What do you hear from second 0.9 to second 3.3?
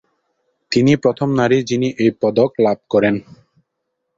প্রথম নারী, যিনি এই পদক লাভ করেন।